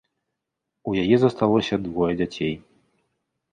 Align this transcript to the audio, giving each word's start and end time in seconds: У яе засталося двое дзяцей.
У 0.91 0.93
яе 1.01 1.15
засталося 1.25 1.75
двое 1.85 2.11
дзяцей. 2.19 2.53